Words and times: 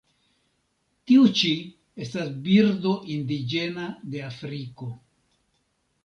Tiu 1.09 1.25
ĉi 1.41 1.49
estas 2.05 2.31
birdo 2.47 2.93
indiĝena 3.17 3.85
de 4.15 4.23
Afriko. 4.29 4.89